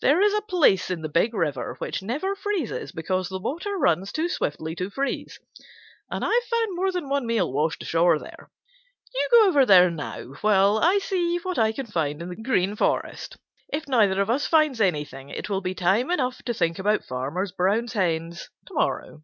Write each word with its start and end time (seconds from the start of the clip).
There 0.00 0.20
is 0.20 0.34
a 0.34 0.40
place 0.42 0.90
in 0.90 1.02
the 1.02 1.08
Big 1.08 1.32
River 1.32 1.76
which 1.78 2.02
never 2.02 2.34
freezes 2.34 2.90
because 2.90 3.28
the 3.28 3.38
water 3.38 3.78
runs 3.78 4.10
too 4.10 4.28
swiftly 4.28 4.74
to 4.74 4.90
freeze, 4.90 5.38
and 6.10 6.24
I've 6.24 6.42
found 6.50 6.74
more 6.74 6.90
than 6.90 7.08
one 7.08 7.24
meal 7.24 7.52
washed 7.52 7.80
ashore 7.84 8.18
there. 8.18 8.50
You 9.14 9.28
go 9.30 9.46
over 9.46 9.64
there 9.64 9.92
now 9.92 10.32
while 10.40 10.78
I 10.78 10.98
see 10.98 11.36
what 11.36 11.56
I 11.56 11.70
can 11.70 11.86
find 11.86 12.20
in 12.20 12.30
the 12.30 12.34
Green 12.42 12.74
Forest. 12.74 13.36
If 13.72 13.86
neither 13.86 14.20
of 14.20 14.28
us 14.28 14.44
finds 14.44 14.80
anything, 14.80 15.28
it 15.28 15.48
will 15.48 15.60
be 15.60 15.72
time 15.72 16.10
enough 16.10 16.42
to 16.46 16.52
think 16.52 16.80
about 16.80 17.04
Farmer 17.04 17.46
Brown's 17.56 17.92
hens 17.92 18.50
to 18.66 18.74
morrow." 18.74 19.22